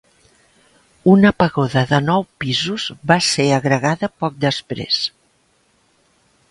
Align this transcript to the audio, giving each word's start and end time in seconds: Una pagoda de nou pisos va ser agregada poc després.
Una 1.11 1.31
pagoda 1.43 1.83
de 1.91 1.99
nou 2.07 2.25
pisos 2.45 2.87
va 3.13 3.19
ser 3.29 3.47
agregada 3.59 4.13
poc 4.23 4.43
després. 4.49 5.03